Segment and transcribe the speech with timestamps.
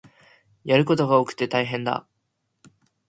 [0.65, 2.07] やることが多くて大変だ